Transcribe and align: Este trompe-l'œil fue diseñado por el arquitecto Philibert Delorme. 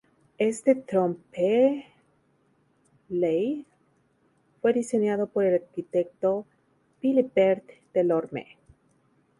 Este 0.39 0.73
trompe-l'œil 0.73 3.67
fue 4.59 4.73
diseñado 4.73 5.27
por 5.27 5.45
el 5.45 5.53
arquitecto 5.53 6.47
Philibert 6.99 7.69
Delorme. 7.93 8.57